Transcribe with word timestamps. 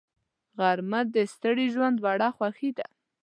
غرمه 0.57 1.01
د 1.15 1.15
ستړي 1.33 1.65
ژوند 1.73 1.97
وړه 1.99 2.29
خوښي 2.35 2.71
ده 2.77 2.87